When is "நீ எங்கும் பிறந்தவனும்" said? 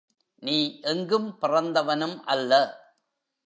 0.43-2.19